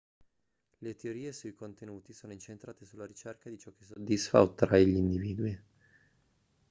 [0.81, 4.95] le teorie sui contenuti sono incentrate sulla ricerca di ciò che soddisfa o attrae gli
[4.97, 5.61] individui